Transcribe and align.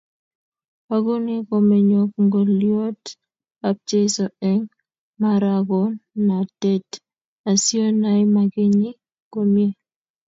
Okany 0.95 1.35
komenyok 1.49 2.09
ngoliot 2.25 3.03
ab 3.67 3.77
Jeso 3.89 4.25
eng 4.49 4.63
magornantet 5.21 6.87
asionai 7.51 8.23
makenyi 8.35 8.89
komye 9.33 9.67